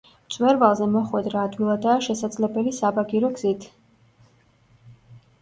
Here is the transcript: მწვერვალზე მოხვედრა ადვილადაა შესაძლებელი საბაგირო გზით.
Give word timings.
მწვერვალზე 0.27 0.87
მოხვედრა 0.93 1.43
ადვილადაა 1.49 1.99
შესაძლებელი 2.07 2.73
საბაგირო 2.79 3.33
გზით. 3.37 3.71